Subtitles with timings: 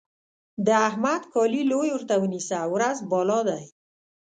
[0.65, 3.63] د احمد کالي لوی ورته ونيسه؛ ورځ بالا دی.